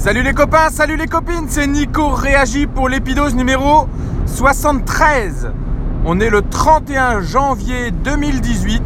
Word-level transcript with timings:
Salut 0.00 0.22
les 0.22 0.32
copains, 0.32 0.70
salut 0.70 0.96
les 0.96 1.06
copines, 1.06 1.44
c'est 1.46 1.66
Nico 1.66 2.08
réagit 2.08 2.66
pour 2.66 2.88
l'épidose 2.88 3.34
numéro 3.34 3.86
73. 4.24 5.52
On 6.06 6.18
est 6.20 6.30
le 6.30 6.40
31 6.40 7.20
janvier 7.20 7.90
2018. 7.90 8.82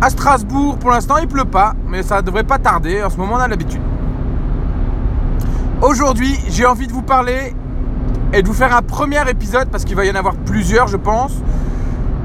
À 0.00 0.08
Strasbourg, 0.08 0.78
pour 0.78 0.90
l'instant, 0.90 1.16
il 1.16 1.26
pleut 1.26 1.44
pas, 1.44 1.74
mais 1.88 2.04
ça 2.04 2.22
devrait 2.22 2.44
pas 2.44 2.60
tarder. 2.60 3.02
En 3.02 3.10
ce 3.10 3.16
moment, 3.16 3.34
on 3.34 3.38
a 3.38 3.48
l'habitude. 3.48 3.80
Aujourd'hui, 5.82 6.38
j'ai 6.50 6.66
envie 6.66 6.86
de 6.86 6.92
vous 6.92 7.02
parler 7.02 7.52
et 8.32 8.42
de 8.42 8.46
vous 8.46 8.54
faire 8.54 8.76
un 8.76 8.82
premier 8.82 9.28
épisode, 9.28 9.70
parce 9.70 9.84
qu'il 9.84 9.96
va 9.96 10.04
y 10.04 10.10
en 10.12 10.14
avoir 10.14 10.36
plusieurs, 10.36 10.86
je 10.86 10.98
pense, 10.98 11.32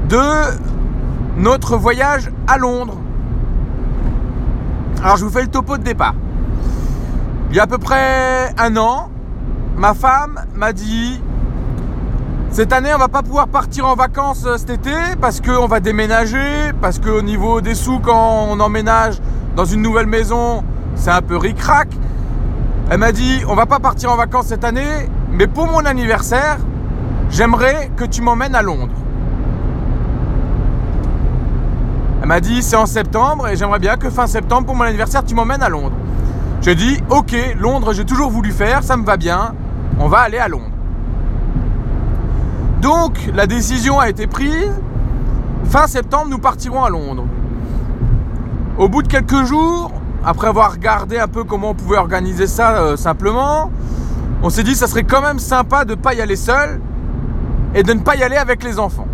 de 0.08 0.22
notre 1.36 1.76
voyage 1.76 2.30
à 2.46 2.58
Londres. 2.58 2.98
Alors, 5.02 5.16
je 5.16 5.24
vous 5.24 5.32
fais 5.32 5.42
le 5.42 5.48
topo 5.48 5.78
de 5.78 5.82
départ. 5.82 6.14
Il 7.52 7.56
y 7.56 7.60
a 7.60 7.64
à 7.64 7.66
peu 7.66 7.76
près 7.76 8.54
un 8.56 8.78
an, 8.78 9.10
ma 9.76 9.92
femme 9.92 10.40
m'a 10.54 10.72
dit 10.72 11.20
cette 12.50 12.72
année 12.72 12.94
on 12.94 12.98
va 12.98 13.08
pas 13.08 13.20
pouvoir 13.22 13.46
partir 13.46 13.86
en 13.86 13.94
vacances 13.94 14.46
euh, 14.46 14.56
cet 14.56 14.70
été 14.70 14.94
parce 15.20 15.42
qu'on 15.42 15.66
va 15.66 15.80
déménager, 15.80 16.72
parce 16.80 16.98
qu'au 16.98 17.20
niveau 17.20 17.60
des 17.60 17.74
sous 17.74 17.98
quand 17.98 18.46
on 18.48 18.58
emménage 18.58 19.20
dans 19.54 19.66
une 19.66 19.82
nouvelle 19.82 20.06
maison, 20.06 20.64
c'est 20.94 21.10
un 21.10 21.20
peu 21.20 21.36
ric-rac. 21.36 21.88
Elle 22.88 22.96
m'a 22.96 23.12
dit 23.12 23.42
on 23.46 23.54
va 23.54 23.66
pas 23.66 23.80
partir 23.80 24.10
en 24.10 24.16
vacances 24.16 24.46
cette 24.46 24.64
année, 24.64 25.10
mais 25.30 25.46
pour 25.46 25.66
mon 25.66 25.84
anniversaire, 25.84 26.56
j'aimerais 27.28 27.90
que 27.98 28.04
tu 28.04 28.22
m'emmènes 28.22 28.54
à 28.54 28.62
Londres. 28.62 28.94
Elle 32.22 32.28
m'a 32.28 32.40
dit 32.40 32.62
c'est 32.62 32.76
en 32.76 32.86
septembre 32.86 33.48
et 33.48 33.56
j'aimerais 33.56 33.78
bien 33.78 33.98
que 33.98 34.08
fin 34.08 34.26
septembre 34.26 34.68
pour 34.68 34.74
mon 34.74 34.84
anniversaire 34.84 35.22
tu 35.22 35.34
m'emmènes 35.34 35.62
à 35.62 35.68
Londres. 35.68 35.96
J'ai 36.62 36.76
dit, 36.76 36.96
ok, 37.10 37.34
Londres, 37.58 37.92
j'ai 37.92 38.04
toujours 38.04 38.30
voulu 38.30 38.52
faire, 38.52 38.84
ça 38.84 38.96
me 38.96 39.04
va 39.04 39.16
bien, 39.16 39.52
on 39.98 40.06
va 40.06 40.18
aller 40.18 40.38
à 40.38 40.46
Londres. 40.46 40.70
Donc, 42.80 43.18
la 43.34 43.48
décision 43.48 43.98
a 43.98 44.08
été 44.08 44.28
prise. 44.28 44.70
Fin 45.64 45.88
septembre, 45.88 46.28
nous 46.30 46.38
partirons 46.38 46.84
à 46.84 46.88
Londres. 46.88 47.24
Au 48.78 48.88
bout 48.88 49.02
de 49.02 49.08
quelques 49.08 49.42
jours, 49.44 49.90
après 50.24 50.46
avoir 50.46 50.70
regardé 50.70 51.18
un 51.18 51.26
peu 51.26 51.42
comment 51.42 51.70
on 51.70 51.74
pouvait 51.74 51.96
organiser 51.96 52.46
ça 52.46 52.76
euh, 52.76 52.96
simplement, 52.96 53.72
on 54.44 54.48
s'est 54.48 54.62
dit, 54.62 54.76
ça 54.76 54.86
serait 54.86 55.02
quand 55.02 55.20
même 55.20 55.40
sympa 55.40 55.84
de 55.84 55.96
ne 55.96 56.00
pas 56.00 56.14
y 56.14 56.20
aller 56.20 56.36
seul 56.36 56.80
et 57.74 57.82
de 57.82 57.92
ne 57.92 58.00
pas 58.00 58.14
y 58.14 58.22
aller 58.22 58.36
avec 58.36 58.62
les 58.62 58.78
enfants. 58.78 59.08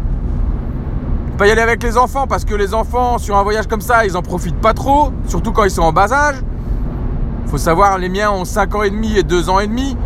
Pas 1.38 1.46
y 1.46 1.50
aller 1.50 1.62
avec 1.62 1.83
les 1.83 1.96
enfants 1.96 2.27
parce 2.27 2.44
que 2.44 2.55
les 2.55 2.74
enfants, 2.74 3.16
sur 3.16 3.38
un 3.38 3.42
voyage 3.42 3.68
comme 3.68 3.80
ça, 3.80 4.05
ils 4.05 4.18
en 4.18 4.22
profitent 4.22 4.60
pas 4.60 4.74
trop, 4.74 5.12
surtout 5.27 5.52
quand 5.52 5.64
ils 5.64 5.70
sont 5.70 5.83
en 5.83 5.92
bas 5.92 6.12
âge 6.12 6.42
faut 7.48 7.58
savoir, 7.58 7.98
les 7.98 8.08
miens 8.08 8.30
ont 8.30 8.44
5 8.44 8.74
ans 8.74 8.82
et 8.82 8.91
demi 8.91 9.16
et 9.16 9.22
2 9.22 9.48
ans 9.48 9.58
et 9.58 9.66
demi. 9.66 9.96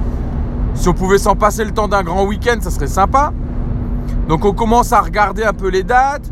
Si 0.75 0.89
on 0.89 0.95
pouvait 0.95 1.19
s'en 1.19 1.35
passer 1.35 1.65
le 1.65 1.73
temps 1.73 1.89
d'un 1.89 2.03
grand 2.03 2.25
week-end, 2.25 2.57
ça 2.61 2.71
serait 2.71 2.87
sympa. 2.87 3.33
Donc 4.29 4.45
on 4.45 4.53
commence 4.53 4.93
à 4.93 5.01
regarder 5.01 5.43
un 5.43 5.53
peu 5.53 5.69
les 5.69 5.83
dates. 5.83 6.31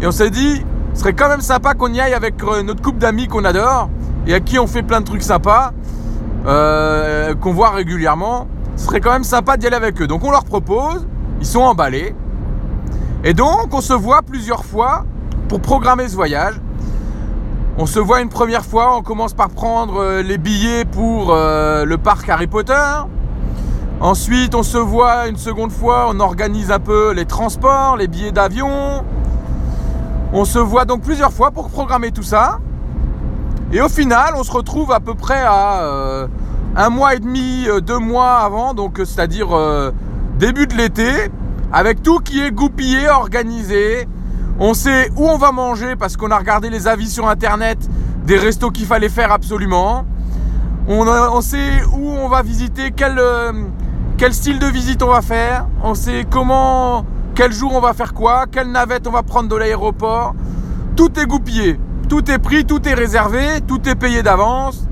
Et 0.00 0.06
on 0.06 0.10
s'est 0.10 0.30
dit, 0.30 0.64
ce 0.94 1.00
serait 1.00 1.12
quand 1.12 1.28
même 1.28 1.40
sympa 1.40 1.74
qu'on 1.74 1.92
y 1.92 2.00
aille 2.00 2.14
avec 2.14 2.42
euh, 2.42 2.62
notre 2.62 2.82
couple 2.82 2.98
d'amis 2.98 3.28
qu'on 3.28 3.44
adore 3.44 3.88
et 4.26 4.34
à 4.34 4.40
qui 4.40 4.58
on 4.58 4.66
fait 4.66 4.82
plein 4.82 5.00
de 5.00 5.06
trucs 5.06 5.22
sympas, 5.22 5.72
euh, 6.46 7.34
qu'on 7.36 7.52
voit 7.52 7.70
régulièrement. 7.70 8.48
Ce 8.76 8.86
serait 8.86 9.00
quand 9.00 9.12
même 9.12 9.24
sympa 9.24 9.56
d'y 9.56 9.68
aller 9.68 9.76
avec 9.76 10.00
eux. 10.02 10.06
Donc 10.06 10.24
on 10.24 10.30
leur 10.30 10.44
propose, 10.44 11.06
ils 11.40 11.46
sont 11.46 11.60
emballés. 11.60 12.14
Et 13.24 13.32
donc 13.32 13.72
on 13.72 13.80
se 13.80 13.92
voit 13.92 14.22
plusieurs 14.22 14.64
fois 14.64 15.04
pour 15.48 15.60
programmer 15.60 16.08
ce 16.08 16.16
voyage. 16.16 16.60
On 17.78 17.86
se 17.86 17.98
voit 17.98 18.20
une 18.20 18.28
première 18.28 18.66
fois, 18.66 18.98
on 18.98 19.02
commence 19.02 19.32
par 19.32 19.48
prendre 19.48 19.96
euh, 19.96 20.22
les 20.22 20.36
billets 20.36 20.84
pour 20.84 21.30
euh, 21.30 21.86
le 21.86 21.96
parc 21.96 22.28
Harry 22.28 22.46
Potter. 22.46 22.74
Ensuite, 23.98 24.54
on 24.54 24.62
se 24.62 24.76
voit 24.76 25.26
une 25.28 25.38
seconde 25.38 25.72
fois, 25.72 26.08
on 26.10 26.20
organise 26.20 26.70
un 26.70 26.78
peu 26.78 27.12
les 27.12 27.24
transports, 27.24 27.96
les 27.96 28.08
billets 28.08 28.30
d'avion. 28.30 29.02
On 30.34 30.44
se 30.44 30.58
voit 30.58 30.84
donc 30.84 31.00
plusieurs 31.00 31.32
fois 31.32 31.50
pour 31.50 31.70
programmer 31.70 32.10
tout 32.10 32.22
ça. 32.22 32.58
Et 33.72 33.80
au 33.80 33.88
final, 33.88 34.34
on 34.36 34.42
se 34.42 34.52
retrouve 34.52 34.92
à 34.92 35.00
peu 35.00 35.14
près 35.14 35.40
à 35.40 35.80
euh, 35.80 36.26
un 36.76 36.90
mois 36.90 37.14
et 37.14 37.20
demi, 37.20 37.66
deux 37.86 37.98
mois 37.98 38.40
avant, 38.40 38.74
donc 38.74 38.98
c'est-à-dire 38.98 39.48
début 40.38 40.66
de 40.66 40.74
l'été, 40.74 41.30
avec 41.72 42.02
tout 42.02 42.18
qui 42.18 42.42
est 42.42 42.50
goupillé, 42.50 43.08
organisé, 43.08 44.06
on 44.58 44.74
sait 44.74 45.10
où 45.16 45.26
on 45.26 45.38
va 45.38 45.52
manger 45.52 45.96
parce 45.96 46.16
qu'on 46.16 46.30
a 46.30 46.38
regardé 46.38 46.70
les 46.70 46.86
avis 46.86 47.08
sur 47.08 47.28
internet 47.28 47.78
des 48.24 48.36
restos 48.36 48.70
qu'il 48.70 48.86
fallait 48.86 49.08
faire 49.08 49.32
absolument. 49.32 50.04
On, 50.88 51.40
sait 51.40 51.82
où 51.92 52.10
on 52.10 52.28
va 52.28 52.42
visiter, 52.42 52.90
quel, 52.94 53.18
euh, 53.18 53.52
quel 54.18 54.34
style 54.34 54.58
de 54.58 54.66
visite 54.66 55.02
on 55.02 55.08
va 55.08 55.22
faire. 55.22 55.66
On 55.82 55.94
sait 55.94 56.26
comment, 56.28 57.04
quel 57.34 57.52
jour 57.52 57.72
on 57.74 57.80
va 57.80 57.92
faire 57.92 58.14
quoi, 58.14 58.46
quelle 58.50 58.70
navette 58.70 59.06
on 59.06 59.12
va 59.12 59.22
prendre 59.22 59.48
de 59.48 59.56
l'aéroport. 59.56 60.34
Tout 60.96 61.18
est 61.18 61.26
goupillé, 61.26 61.78
tout 62.08 62.30
est 62.30 62.38
pris, 62.38 62.64
tout 62.64 62.86
est 62.88 62.94
réservé, 62.94 63.60
tout 63.66 63.88
est 63.88 63.94
payé 63.94 64.22
d'avance. 64.22 64.86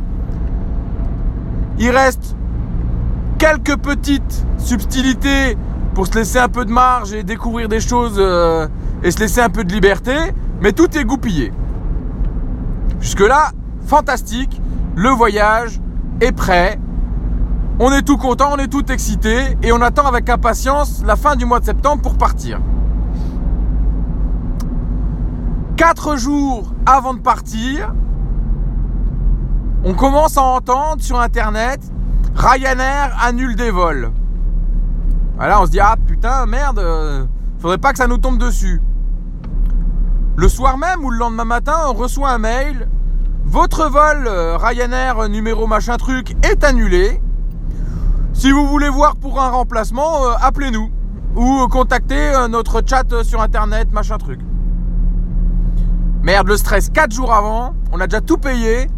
Il 1.79 1.91
reste 1.91 2.37
quelques 3.39 3.77
petites 3.77 4.47
subtilités 4.59 5.57
pour 5.95 6.07
se 6.07 6.15
laisser 6.15 6.39
un 6.39 6.49
peu 6.49 6.65
de 6.65 6.71
marge 6.71 7.13
et 7.13 7.23
découvrir 7.23 7.69
des 7.69 7.81
choses 7.81 8.17
euh, 8.19 8.69
et 9.03 9.11
se 9.11 9.19
laisser 9.19 9.41
un 9.41 9.49
peu 9.49 9.65
de 9.65 9.73
liberté, 9.73 10.15
mais 10.61 10.73
tout 10.73 10.97
est 10.97 11.05
goupillé. 11.05 11.53
Jusque-là, 13.01 13.51
fantastique, 13.87 14.61
le 14.95 15.09
voyage 15.09 15.81
est 16.21 16.33
prêt, 16.33 16.79
on 17.79 17.91
est 17.93 18.03
tout 18.03 18.19
content, 18.19 18.51
on 18.53 18.59
est 18.59 18.69
tout 18.69 18.93
excité 18.93 19.57
et 19.63 19.73
on 19.73 19.81
attend 19.81 20.07
avec 20.07 20.29
impatience 20.29 21.03
la 21.07 21.17
fin 21.17 21.35
du 21.35 21.47
mois 21.47 21.61
de 21.61 21.65
septembre 21.65 22.03
pour 22.03 22.19
partir. 22.19 22.61
Quatre 25.77 26.17
jours 26.17 26.75
avant 26.85 27.15
de 27.15 27.21
partir, 27.21 27.95
on 29.83 29.95
commence 29.95 30.37
à 30.37 30.43
entendre 30.43 31.01
sur 31.01 31.19
internet 31.19 31.81
Ryanair 32.35 33.17
annule 33.23 33.57
des 33.57 33.71
vols. 33.71 34.11
Voilà, 35.37 35.63
on 35.63 35.65
se 35.65 35.71
dit 35.71 35.81
ah 35.81 35.97
putain 36.07 36.45
merde, 36.45 36.81
euh, 36.81 37.25
faudrait 37.61 37.79
pas 37.79 37.93
que 37.93 37.99
ça 37.99 38.07
nous 38.07 38.19
tombe 38.19 38.37
dessus. 38.37 38.83
Le 40.41 40.49
soir 40.49 40.79
même 40.79 41.05
ou 41.05 41.11
le 41.11 41.19
lendemain 41.19 41.45
matin, 41.45 41.77
on 41.91 41.93
reçoit 41.93 42.31
un 42.31 42.39
mail. 42.39 42.89
Votre 43.45 43.91
vol 43.91 44.27
euh, 44.27 44.57
Ryanair 44.57 45.29
numéro 45.29 45.67
machin 45.67 45.99
truc 45.99 46.35
est 46.43 46.65
annulé. 46.65 47.21
Si 48.33 48.51
vous 48.51 48.67
voulez 48.67 48.89
voir 48.89 49.17
pour 49.17 49.39
un 49.39 49.51
remplacement, 49.51 50.25
euh, 50.25 50.33
appelez-nous 50.41 50.91
ou 51.37 51.69
contactez 51.69 52.35
euh, 52.35 52.49
notre 52.49 52.83
chat 52.87 53.23
sur 53.23 53.43
internet 53.43 53.93
machin 53.93 54.17
truc. 54.17 54.41
Merde, 56.23 56.49
le 56.49 56.57
stress 56.57 56.89
4 56.89 57.13
jours 57.13 57.35
avant, 57.35 57.75
on 57.93 58.01
a 58.01 58.07
déjà 58.07 58.23
tout 58.23 58.39
payé, 58.39 58.89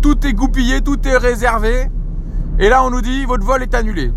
tout 0.00 0.24
est 0.24 0.32
goupillé, 0.32 0.80
tout 0.80 1.08
est 1.08 1.16
réservé. 1.16 1.90
Et 2.60 2.68
là, 2.68 2.84
on 2.84 2.90
nous 2.90 3.00
dit 3.00 3.24
votre 3.24 3.44
vol 3.44 3.64
est 3.64 3.74
annulé. 3.74 4.12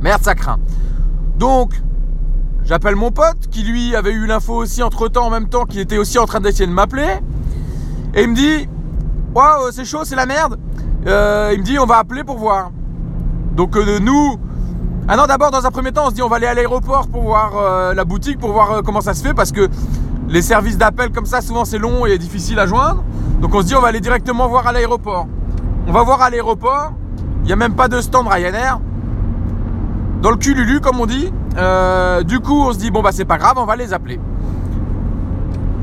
Merde, 0.00 0.22
ça 0.22 0.36
craint. 0.36 0.60
Donc, 1.38 1.72
J'appelle 2.64 2.96
mon 2.96 3.10
pote 3.10 3.48
qui 3.50 3.62
lui 3.62 3.96
avait 3.96 4.12
eu 4.12 4.26
l'info 4.26 4.54
aussi 4.54 4.82
entre 4.82 5.08
temps 5.08 5.26
en 5.26 5.30
même 5.30 5.48
temps, 5.48 5.64
qui 5.64 5.80
était 5.80 5.98
aussi 5.98 6.18
en 6.18 6.26
train 6.26 6.40
d'essayer 6.40 6.66
de 6.66 6.72
m'appeler. 6.72 7.20
Et 8.14 8.22
il 8.22 8.28
me 8.30 8.34
dit 8.34 8.68
Waouh, 9.34 9.70
c'est 9.72 9.84
chaud, 9.84 10.04
c'est 10.04 10.16
la 10.16 10.26
merde. 10.26 10.58
Euh, 11.06 11.50
il 11.52 11.60
me 11.60 11.64
dit 11.64 11.78
On 11.78 11.86
va 11.86 11.98
appeler 11.98 12.24
pour 12.24 12.38
voir. 12.38 12.70
Donc 13.54 13.76
euh, 13.76 13.98
nous. 14.00 14.36
Ah 15.08 15.16
non, 15.16 15.26
d'abord, 15.26 15.50
dans 15.50 15.66
un 15.66 15.70
premier 15.70 15.92
temps, 15.92 16.04
on 16.06 16.10
se 16.10 16.14
dit 16.14 16.22
On 16.22 16.28
va 16.28 16.36
aller 16.36 16.46
à 16.46 16.54
l'aéroport 16.54 17.08
pour 17.08 17.22
voir 17.22 17.52
euh, 17.56 17.94
la 17.94 18.04
boutique, 18.04 18.38
pour 18.38 18.52
voir 18.52 18.82
comment 18.84 19.00
ça 19.00 19.14
se 19.14 19.22
fait, 19.22 19.34
parce 19.34 19.52
que 19.52 19.68
les 20.28 20.42
services 20.42 20.78
d'appel 20.78 21.10
comme 21.10 21.26
ça, 21.26 21.40
souvent 21.40 21.64
c'est 21.64 21.78
long 21.78 22.06
et 22.06 22.18
difficile 22.18 22.58
à 22.58 22.66
joindre. 22.66 23.02
Donc 23.40 23.54
on 23.54 23.62
se 23.62 23.66
dit 23.66 23.74
On 23.74 23.80
va 23.80 23.88
aller 23.88 24.00
directement 24.00 24.48
voir 24.48 24.66
à 24.66 24.72
l'aéroport. 24.72 25.26
On 25.86 25.92
va 25.92 26.02
voir 26.02 26.22
à 26.22 26.30
l'aéroport. 26.30 26.92
Il 27.42 27.46
n'y 27.46 27.52
a 27.52 27.56
même 27.56 27.74
pas 27.74 27.88
de 27.88 28.00
stand 28.00 28.28
Ryanair. 28.28 28.80
Dans 30.22 30.30
le 30.30 30.36
cululu, 30.36 30.80
comme 30.80 31.00
on 31.00 31.06
dit. 31.06 31.32
Euh, 31.56 32.22
du 32.22 32.40
coup, 32.40 32.62
on 32.62 32.72
se 32.72 32.78
dit, 32.78 32.90
bon, 32.90 33.02
bah, 33.02 33.10
c'est 33.12 33.24
pas 33.24 33.38
grave, 33.38 33.54
on 33.56 33.64
va 33.64 33.76
les 33.76 33.92
appeler. 33.92 34.20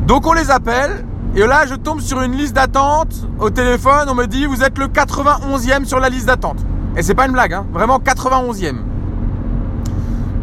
Donc, 0.05 0.25
on 0.25 0.33
les 0.33 0.51
appelle. 0.51 1.05
Et 1.35 1.45
là, 1.45 1.65
je 1.67 1.75
tombe 1.75 1.99
sur 1.99 2.21
une 2.21 2.31
liste 2.31 2.55
d'attente 2.55 3.27
au 3.39 3.49
téléphone. 3.49 4.07
On 4.09 4.15
me 4.15 4.25
dit, 4.25 4.45
vous 4.45 4.63
êtes 4.63 4.77
le 4.77 4.87
91e 4.87 5.85
sur 5.85 5.99
la 5.99 6.09
liste 6.09 6.27
d'attente. 6.27 6.57
Et 6.95 7.03
c'est 7.03 7.13
pas 7.13 7.27
une 7.27 7.33
blague, 7.33 7.53
hein, 7.53 7.65
vraiment 7.71 7.99
91e. 7.99 8.77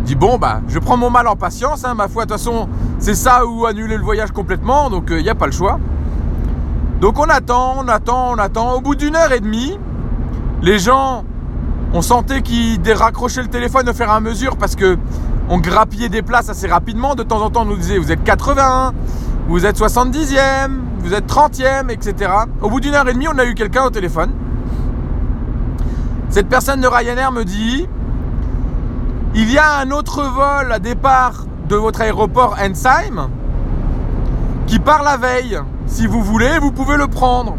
Je 0.00 0.06
dis, 0.06 0.14
bon, 0.14 0.38
bah, 0.38 0.60
je 0.68 0.78
prends 0.78 0.96
mon 0.96 1.10
mal 1.10 1.26
en 1.26 1.34
patience. 1.34 1.84
Hein, 1.84 1.94
ma 1.94 2.08
foi, 2.08 2.26
de 2.26 2.30
toute 2.30 2.38
façon, 2.38 2.68
c'est 2.98 3.14
ça 3.14 3.46
ou 3.46 3.66
annuler 3.66 3.96
le 3.96 4.04
voyage 4.04 4.30
complètement. 4.32 4.90
Donc, 4.90 5.06
il 5.08 5.16
euh, 5.16 5.22
n'y 5.22 5.30
a 5.30 5.34
pas 5.34 5.46
le 5.46 5.52
choix. 5.52 5.80
Donc, 7.00 7.18
on 7.18 7.24
attend, 7.24 7.76
on 7.78 7.88
attend, 7.88 8.32
on 8.32 8.38
attend. 8.38 8.74
Au 8.74 8.80
bout 8.80 8.94
d'une 8.94 9.16
heure 9.16 9.32
et 9.32 9.40
demie, 9.40 9.78
les 10.62 10.78
gens 10.78 11.24
on 11.94 12.02
sentait 12.02 12.42
qu'il 12.42 12.82
déraccrochait 12.82 13.42
le 13.42 13.48
téléphone 13.48 13.88
au 13.88 13.94
fur 13.94 14.06
et 14.06 14.10
à 14.10 14.18
mesure 14.18 14.56
parce 14.56 14.74
que 14.74 14.98
on 15.48 15.58
grappillait 15.58 16.08
des 16.08 16.22
places 16.22 16.48
assez 16.48 16.66
rapidement. 16.66 17.14
De 17.14 17.22
temps 17.22 17.40
en 17.40 17.50
temps, 17.50 17.62
on 17.62 17.66
nous 17.66 17.76
disait 17.76 17.98
vous 17.98 18.10
êtes 18.10 18.24
80, 18.24 18.92
vous 19.46 19.64
êtes 19.64 19.78
70e, 19.78 20.72
vous 20.98 21.14
êtes 21.14 21.26
30e, 21.32 21.90
etc. 21.90 22.32
Au 22.60 22.68
bout 22.68 22.80
d'une 22.80 22.94
heure 22.94 23.08
et 23.08 23.12
demie, 23.12 23.28
on 23.28 23.38
a 23.38 23.44
eu 23.44 23.54
quelqu'un 23.54 23.84
au 23.84 23.90
téléphone 23.90 24.32
Cette 26.30 26.48
personne 26.48 26.80
de 26.80 26.88
Ryanair 26.88 27.30
me 27.30 27.44
dit 27.44 27.86
il 29.36 29.52
y 29.52 29.58
a 29.58 29.78
un 29.78 29.90
autre 29.92 30.22
vol 30.22 30.72
à 30.72 30.80
départ 30.80 31.44
de 31.68 31.76
votre 31.76 32.00
aéroport 32.00 32.56
Ensheim 32.60 33.28
qui 34.66 34.80
part 34.80 35.04
la 35.04 35.16
veille. 35.16 35.60
Si 35.86 36.08
vous 36.08 36.22
voulez, 36.22 36.58
vous 36.58 36.72
pouvez 36.72 36.96
le 36.96 37.06
prendre. 37.06 37.56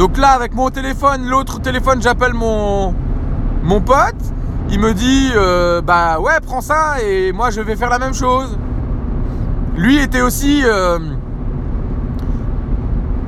Donc 0.00 0.16
là, 0.16 0.30
avec 0.30 0.54
mon 0.54 0.70
téléphone, 0.70 1.26
l'autre 1.28 1.60
téléphone, 1.60 2.00
j'appelle 2.00 2.32
mon, 2.32 2.94
mon 3.62 3.82
pote. 3.82 4.16
Il 4.70 4.80
me 4.80 4.94
dit, 4.94 5.30
euh, 5.36 5.82
bah 5.82 6.18
ouais, 6.20 6.40
prends 6.42 6.62
ça 6.62 7.02
et 7.04 7.32
moi 7.32 7.50
je 7.50 7.60
vais 7.60 7.76
faire 7.76 7.90
la 7.90 7.98
même 7.98 8.14
chose. 8.14 8.56
Lui 9.76 9.98
était 9.98 10.22
aussi 10.22 10.62
euh, 10.64 10.98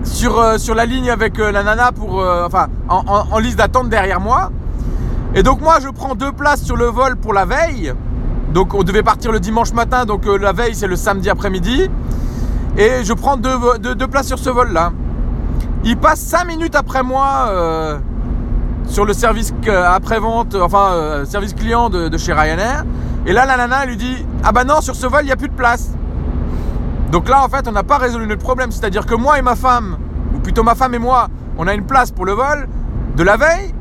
sur, 0.03 0.41
euh, 0.41 0.57
sur 0.57 0.75
la 0.75 0.87
ligne 0.87 1.11
avec 1.11 1.37
la 1.37 1.63
nana 1.63 1.93
pour, 1.93 2.25
enfin, 2.47 2.69
en 2.89 3.39
liste 3.39 3.59
d'attente 3.59 3.91
derrière 3.91 4.19
moi. 4.21 4.51
Et 5.35 5.43
donc 5.43 5.61
moi 5.61 5.77
je 5.79 5.91
prends 5.91 6.15
deux 6.15 6.33
places 6.33 6.63
sur 6.63 6.77
le 6.77 6.87
vol 6.87 7.17
pour 7.17 7.35
la 7.35 7.45
veille. 7.45 7.93
Donc 8.55 8.73
on 8.73 8.83
devait 8.83 9.03
partir 9.03 9.31
le 9.31 9.41
dimanche 9.41 9.75
matin, 9.75 10.07
donc 10.07 10.25
la 10.25 10.53
veille 10.53 10.75
c'est 10.75 10.89
le 10.89 10.97
samedi 10.97 11.29
après-midi. 11.29 11.91
Et 12.79 13.05
je 13.05 13.13
prends 13.13 13.37
deux, 13.37 14.07
places 14.11 14.29
sur 14.29 14.39
ce 14.39 14.49
vol-là. 14.49 14.93
Il 15.85 15.97
passe 15.97 16.21
cinq 16.21 16.47
minutes 16.47 16.77
après 16.77 17.03
moi 17.03 17.47
euh, 17.49 17.99
sur 18.87 19.05
le 19.05 19.13
service 19.13 19.53
après-vente, 19.67 20.55
enfin 20.55 20.93
euh, 20.93 21.25
service 21.25 21.55
client 21.55 21.91
de, 21.91 22.17
chez 22.17 22.33
Ryanair. 22.33 22.85
Et 23.27 23.33
là 23.33 23.47
la 23.47 23.57
nana 23.57 23.85
lui 23.85 23.97
dit 23.97 24.25
Ah 24.45 24.53
bah 24.53 24.65
non 24.65 24.81
sur 24.81 24.95
ce 24.95 25.07
vol 25.07 25.23
il 25.23 25.27
n'y 25.27 25.33
a 25.33 25.37
plus 25.37 25.49
de 25.49 25.55
place. 25.55 25.91
Donc 27.11 27.29
là 27.29 27.45
en 27.45 27.49
fait 27.49 27.67
on 27.67 27.73
n'a 27.73 27.83
pas 27.83 27.99
résolu 27.99 28.27
notre 28.27 28.43
problème. 28.43 28.71
C'est-à-dire 28.71 29.07
que 29.07 29.15
moi 29.15 29.39
et 29.39 29.43
ma 29.43 29.57
femme, 29.57 29.97
ou 30.35 30.39
plutôt 30.39 30.63
ma 30.63 30.75
femme 30.75 30.95
et 30.95 31.01
moi, 31.01 31.29
on 31.59 31.67
a 31.67 31.75
une 31.75 31.85
place 31.85 32.11
pour 32.11 32.27
le 32.27 32.33
vol 32.33 32.69
de 33.17 33.23
la 33.23 33.37
veille 33.37 33.75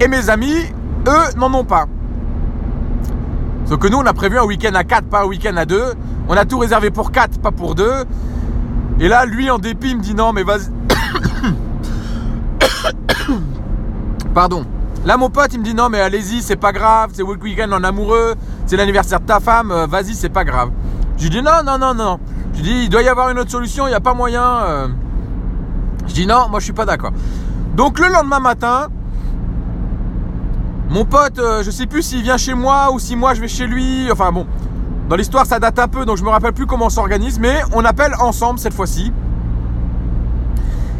et 0.00 0.08
mes 0.08 0.30
amis, 0.30 0.66
eux, 1.06 1.36
n'en 1.36 1.52
ont 1.52 1.64
pas. 1.64 1.86
Sauf 3.66 3.78
que 3.78 3.88
nous, 3.88 3.98
on 3.98 4.06
a 4.06 4.12
prévu 4.12 4.38
un 4.38 4.44
week-end 4.44 4.74
à 4.74 4.84
4, 4.84 5.08
pas 5.08 5.22
un 5.22 5.26
week-end 5.26 5.56
à 5.56 5.64
2. 5.64 5.82
On 6.28 6.36
a 6.36 6.44
tout 6.44 6.58
réservé 6.58 6.90
pour 6.90 7.12
4, 7.12 7.40
pas 7.40 7.50
pour 7.50 7.74
2. 7.74 7.90
Et 9.00 9.08
là, 9.08 9.24
lui, 9.24 9.50
en 9.50 9.58
dépit, 9.58 9.90
il 9.90 9.96
me 9.96 10.02
dit 10.02 10.14
non, 10.14 10.32
mais 10.32 10.42
vas-y. 10.42 10.70
Pardon. 14.34 14.64
Là, 15.04 15.16
mon 15.16 15.30
pote, 15.30 15.52
il 15.52 15.60
me 15.60 15.64
dit 15.64 15.74
non, 15.74 15.88
mais 15.88 16.00
allez-y, 16.00 16.42
c'est 16.42 16.56
pas 16.56 16.72
grave, 16.72 17.10
c'est 17.12 17.22
week-end 17.22 17.70
en 17.72 17.84
amoureux, 17.84 18.34
c'est 18.66 18.76
l'anniversaire 18.76 19.20
de 19.20 19.26
ta 19.26 19.38
femme, 19.38 19.70
euh, 19.70 19.86
vas-y, 19.86 20.14
c'est 20.14 20.28
pas 20.28 20.44
grave. 20.44 20.70
Je 21.16 21.24
lui 21.24 21.30
dis 21.30 21.42
non, 21.42 21.62
non, 21.64 21.78
non, 21.78 21.94
non. 21.94 22.18
Je 22.52 22.58
lui 22.58 22.64
dis, 22.64 22.82
il 22.84 22.88
doit 22.88 23.02
y 23.02 23.08
avoir 23.08 23.30
une 23.30 23.38
autre 23.38 23.50
solution, 23.50 23.86
il 23.86 23.90
n'y 23.90 23.94
a 23.94 24.00
pas 24.00 24.14
moyen. 24.14 24.42
Euh. 24.42 24.88
Je 26.06 26.14
dis 26.14 26.26
non, 26.26 26.48
moi 26.48 26.58
je 26.58 26.64
suis 26.64 26.72
pas 26.72 26.84
d'accord. 26.84 27.12
Donc 27.76 27.98
le 27.98 28.08
lendemain 28.08 28.40
matin, 28.40 28.88
mon 30.90 31.04
pote, 31.04 31.38
euh, 31.38 31.62
je 31.62 31.70
sais 31.70 31.86
plus 31.86 32.02
s'il 32.02 32.22
vient 32.22 32.36
chez 32.36 32.54
moi 32.54 32.90
ou 32.92 32.98
si 32.98 33.16
moi 33.16 33.34
je 33.34 33.40
vais 33.40 33.48
chez 33.48 33.66
lui. 33.66 34.10
Enfin 34.10 34.32
bon, 34.32 34.46
dans 35.08 35.16
l'histoire 35.16 35.46
ça 35.46 35.58
date 35.58 35.78
un 35.78 35.88
peu 35.88 36.04
donc 36.04 36.16
je 36.16 36.24
me 36.24 36.28
rappelle 36.28 36.52
plus 36.52 36.66
comment 36.66 36.86
on 36.86 36.90
s'organise, 36.90 37.38
mais 37.38 37.62
on 37.72 37.84
appelle 37.84 38.14
ensemble 38.20 38.58
cette 38.58 38.74
fois-ci. 38.74 39.12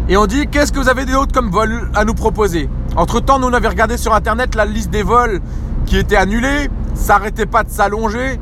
Et 0.08 0.16
on 0.16 0.26
dit 0.26 0.46
qu'est-ce 0.48 0.72
que 0.72 0.78
vous 0.78 0.88
avez 0.88 1.04
d'autre 1.04 1.32
comme 1.32 1.50
vol 1.50 1.90
à 1.94 2.04
nous 2.04 2.14
proposer? 2.14 2.68
Entre 2.96 3.20
temps, 3.20 3.38
nous 3.38 3.48
on 3.48 3.52
avait 3.52 3.68
regardé 3.68 3.96
sur 3.96 4.14
internet 4.14 4.54
la 4.54 4.64
liste 4.64 4.90
des 4.90 5.02
vols 5.02 5.40
qui 5.86 5.98
étaient 5.98 6.16
annulés. 6.16 6.70
Ça 6.94 7.14
n'arrêtait 7.14 7.46
pas 7.46 7.64
de 7.64 7.70
s'allonger. 7.70 8.38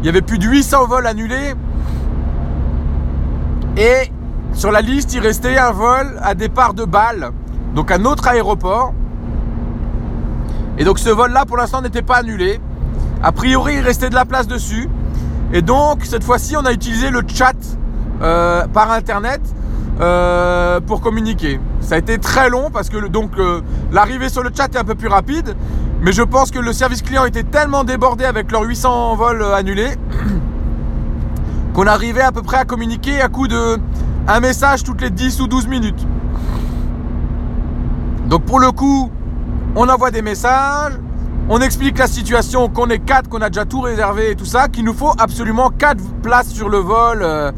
Il 0.00 0.06
y 0.06 0.08
avait 0.08 0.22
plus 0.22 0.38
de 0.38 0.46
800 0.46 0.86
vols 0.86 1.06
annulés. 1.06 1.54
Et 3.76 4.10
sur 4.54 4.72
la 4.72 4.80
liste, 4.80 5.12
il 5.14 5.20
restait 5.20 5.58
un 5.58 5.72
vol 5.72 6.18
à 6.22 6.34
départ 6.34 6.74
de 6.74 6.84
Bâle, 6.84 7.30
donc 7.74 7.90
un 7.90 8.04
autre 8.04 8.26
aéroport. 8.26 8.94
Et 10.78 10.84
donc 10.84 10.98
ce 10.98 11.10
vol-là, 11.10 11.44
pour 11.44 11.58
l'instant, 11.58 11.82
n'était 11.82 12.02
pas 12.02 12.16
annulé. 12.16 12.58
A 13.22 13.32
priori, 13.32 13.74
il 13.76 13.80
restait 13.80 14.08
de 14.08 14.14
la 14.14 14.24
place 14.24 14.46
dessus. 14.46 14.88
Et 15.52 15.62
donc, 15.62 16.04
cette 16.04 16.24
fois-ci, 16.24 16.56
on 16.56 16.64
a 16.64 16.72
utilisé 16.72 17.10
le 17.10 17.22
chat 17.26 17.54
euh, 18.22 18.66
par 18.68 18.90
Internet 18.92 19.40
euh, 20.00 20.80
pour 20.80 21.00
communiquer. 21.00 21.60
Ça 21.80 21.96
a 21.96 21.98
été 21.98 22.18
très 22.18 22.48
long 22.48 22.70
parce 22.70 22.88
que 22.88 23.06
donc 23.06 23.32
euh, 23.38 23.60
l'arrivée 23.92 24.28
sur 24.28 24.42
le 24.42 24.50
chat 24.54 24.74
est 24.74 24.78
un 24.78 24.84
peu 24.84 24.94
plus 24.94 25.08
rapide. 25.08 25.54
Mais 26.00 26.12
je 26.12 26.22
pense 26.22 26.50
que 26.50 26.58
le 26.58 26.72
service 26.72 27.02
client 27.02 27.26
était 27.26 27.42
tellement 27.42 27.84
débordé 27.84 28.24
avec 28.24 28.50
leurs 28.50 28.62
800 28.62 29.16
vols 29.16 29.44
annulés 29.54 29.90
qu'on 31.74 31.86
arrivait 31.86 32.22
à 32.22 32.32
peu 32.32 32.42
près 32.42 32.56
à 32.56 32.64
communiquer 32.64 33.20
à 33.20 33.28
coup 33.28 33.46
de 33.46 33.78
un 34.26 34.40
message 34.40 34.84
toutes 34.84 35.02
les 35.02 35.10
10 35.10 35.40
ou 35.40 35.46
12 35.48 35.66
minutes. 35.66 36.06
Donc 38.26 38.44
pour 38.44 38.60
le 38.60 38.70
coup, 38.70 39.10
on 39.76 39.88
envoie 39.88 40.10
des 40.10 40.22
messages, 40.22 40.94
on 41.48 41.60
explique 41.60 41.98
la 41.98 42.06
situation, 42.06 42.68
qu'on 42.68 42.88
est 42.90 43.00
4, 43.00 43.28
qu'on 43.28 43.42
a 43.42 43.50
déjà 43.50 43.64
tout 43.64 43.80
réservé 43.80 44.30
et 44.30 44.36
tout 44.36 44.44
ça, 44.44 44.68
qu'il 44.68 44.84
nous 44.84 44.94
faut 44.94 45.12
absolument 45.18 45.70
4 45.70 46.02
places 46.22 46.50
sur 46.50 46.68
le 46.68 46.78
vol 46.78 47.20
euh, 47.22 47.50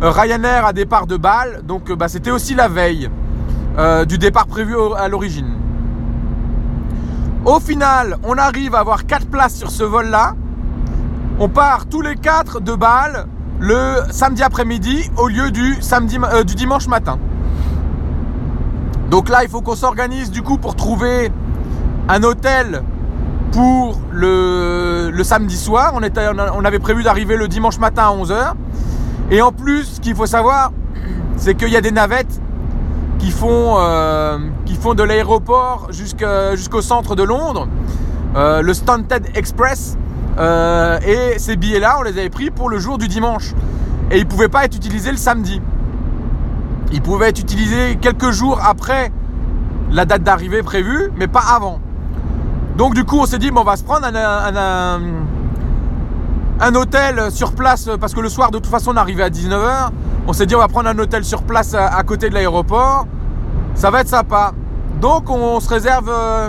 Ryanair 0.00 0.66
à 0.66 0.72
départ 0.72 1.06
de 1.06 1.16
Bâle. 1.16 1.62
Donc 1.64 1.90
euh, 1.90 1.96
bah, 1.96 2.08
c'était 2.08 2.30
aussi 2.30 2.54
la 2.54 2.68
veille 2.68 3.08
euh, 3.78 4.04
du 4.04 4.18
départ 4.18 4.46
prévu 4.46 4.74
à 4.96 5.08
l'origine. 5.08 5.54
Au 7.44 7.60
final, 7.60 8.16
on 8.24 8.38
arrive 8.38 8.74
à 8.74 8.80
avoir 8.80 9.06
4 9.06 9.26
places 9.26 9.56
sur 9.56 9.70
ce 9.70 9.84
vol-là. 9.84 10.34
On 11.38 11.48
part 11.48 11.86
tous 11.86 12.00
les 12.00 12.16
4 12.16 12.60
de 12.60 12.74
Bâle 12.74 13.26
le 13.60 13.96
samedi 14.10 14.42
après-midi 14.42 15.10
au 15.16 15.28
lieu 15.28 15.50
du, 15.50 15.78
dimanche 16.54 16.86
matin. 16.86 17.18
Donc 19.10 19.28
là, 19.28 19.42
il 19.42 19.48
faut 19.48 19.60
qu'on 19.60 19.76
s'organise 19.76 20.30
du 20.30 20.42
coup 20.42 20.58
pour 20.58 20.74
trouver 20.74 21.30
un 22.08 22.22
hôtel 22.22 22.82
pour 23.52 24.00
le, 24.10 25.12
samedi 25.22 25.56
soir. 25.56 25.94
On, 25.94 26.00
on 26.02 26.64
avait 26.64 26.78
prévu 26.78 27.02
d'arriver 27.02 27.36
le 27.36 27.48
dimanche 27.48 27.78
matin 27.78 28.04
à 28.04 28.12
11h. 28.12 28.54
Et 29.30 29.40
en 29.40 29.52
plus, 29.52 29.84
ce 29.84 30.00
qu'il 30.00 30.14
faut 30.14 30.26
savoir, 30.26 30.72
c'est 31.36 31.54
qu'il 31.54 31.70
y 31.70 31.76
a 31.76 31.80
des 31.80 31.90
navettes 31.90 32.40
qui 33.18 33.30
font, 33.30 33.76
euh, 33.78 34.38
qui 34.66 34.74
font 34.74 34.94
de 34.94 35.02
l'aéroport 35.02 35.88
jusqu'au 35.90 36.82
centre 36.82 37.16
de 37.16 37.22
Londres, 37.22 37.68
euh, 38.36 38.62
le 38.62 38.74
Stansted 38.74 39.26
Express. 39.34 39.96
Euh, 40.38 40.98
et 41.06 41.38
ces 41.38 41.56
billets-là, 41.56 41.96
on 42.00 42.02
les 42.02 42.18
avait 42.18 42.28
pris 42.28 42.50
pour 42.50 42.68
le 42.68 42.78
jour 42.78 42.98
du 42.98 43.08
dimanche. 43.08 43.54
Et 44.10 44.18
ils 44.18 44.24
ne 44.24 44.28
pouvaient 44.28 44.48
pas 44.48 44.64
être 44.64 44.76
utilisés 44.76 45.10
le 45.10 45.16
samedi. 45.16 45.60
Ils 46.92 47.00
pouvaient 47.00 47.30
être 47.30 47.40
utilisés 47.40 47.96
quelques 48.00 48.30
jours 48.30 48.60
après 48.62 49.10
la 49.90 50.04
date 50.04 50.22
d'arrivée 50.22 50.62
prévue, 50.62 51.10
mais 51.16 51.28
pas 51.28 51.44
avant. 51.54 51.80
Donc 52.76 52.94
du 52.94 53.04
coup, 53.04 53.18
on 53.18 53.26
s'est 53.26 53.38
dit, 53.38 53.50
bon, 53.50 53.60
on 53.62 53.64
va 53.64 53.76
se 53.76 53.84
prendre 53.84 54.06
un, 54.06 54.14
un, 54.14 55.00
hôtel 56.74 57.30
sur 57.30 57.52
place, 57.52 57.90
parce 58.00 58.14
que 58.14 58.20
le 58.20 58.28
soir, 58.28 58.50
de 58.50 58.58
toute 58.58 58.70
façon, 58.70 58.92
on 58.94 58.96
arrivait 58.96 59.24
à 59.24 59.30
19h. 59.30 59.90
On 60.26 60.32
s'est 60.32 60.46
dit, 60.46 60.54
on 60.54 60.60
va 60.60 60.68
prendre 60.68 60.88
un 60.88 60.98
hôtel 60.98 61.24
sur 61.24 61.42
place 61.42 61.74
à, 61.74 62.02
côté 62.04 62.30
de 62.30 62.34
l'aéroport. 62.34 63.06
Ça 63.74 63.90
va 63.90 64.00
être 64.00 64.08
sympa. 64.08 64.52
Donc 65.00 65.28
on, 65.28 65.60
se 65.60 65.68
réserve 65.68 66.08
euh, 66.08 66.48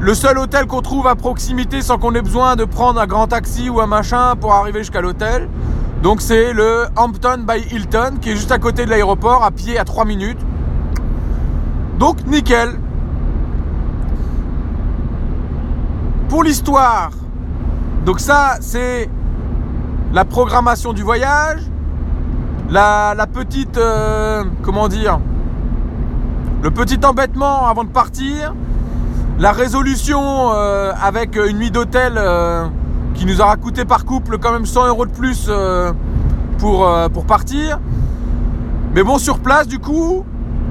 le 0.00 0.14
seul 0.14 0.38
hôtel 0.38 0.66
qu'on 0.66 0.80
trouve 0.80 1.06
à 1.06 1.14
proximité 1.14 1.82
sans 1.82 1.98
qu'on 1.98 2.14
ait 2.14 2.22
besoin 2.22 2.56
de 2.56 2.64
prendre 2.64 3.00
un 3.00 3.06
grand 3.06 3.28
taxi 3.28 3.68
ou 3.68 3.80
un 3.80 3.86
machin 3.86 4.34
pour 4.40 4.52
arriver 4.54 4.80
jusqu'à 4.80 5.02
l'hôtel. 5.02 5.48
Donc 6.02 6.20
c'est 6.20 6.52
le 6.52 6.86
Hampton 6.96 7.44
by 7.46 7.60
Hilton 7.70 8.14
qui 8.20 8.30
est 8.30 8.36
juste 8.36 8.50
à 8.50 8.58
côté 8.58 8.86
de 8.86 8.90
l'aéroport, 8.90 9.44
à 9.44 9.50
pied 9.50 9.78
à 9.78 9.84
3 9.84 10.04
minutes. 10.06 10.40
Donc 11.98 12.26
nickel. 12.26 12.78
pour 16.34 16.42
l'histoire, 16.42 17.10
donc 18.04 18.20
ça, 18.20 18.56
c'est 18.60 19.08
la 20.12 20.26
programmation 20.26 20.92
du 20.92 21.02
voyage, 21.02 21.62
la, 22.68 23.14
petite, 23.32 23.78
euh, 23.78 24.44
comment 24.62 24.88
dire, 24.88 25.20
le 26.62 26.70
petit 26.70 26.98
embêtement 27.04 27.66
avant 27.66 27.84
de 27.84 27.88
partir, 27.88 28.54
la 29.38 29.52
résolution 29.52 30.52
euh, 30.52 30.92
avec 31.02 31.36
une 31.36 31.58
nuit 31.58 31.70
d'hôtel 31.70 32.14
euh, 32.16 32.66
qui 33.14 33.24
nous 33.24 33.40
aura 33.40 33.56
coûté 33.56 33.86
par 33.86 34.04
couple 34.04 34.38
quand 34.38 34.52
même 34.52 34.66
100 34.66 34.88
euros 34.88 35.06
de 35.06 35.10
plus 35.10 35.50
pour, 36.58 36.90
pour 37.12 37.24
partir. 37.24 37.80
Mais 38.94 39.02
bon, 39.02 39.16
sur 39.16 39.38
place, 39.38 39.66
du 39.66 39.78
coup, 39.78 40.26